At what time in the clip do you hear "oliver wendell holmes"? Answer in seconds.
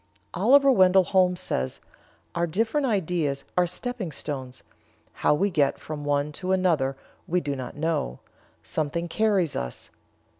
0.33-1.39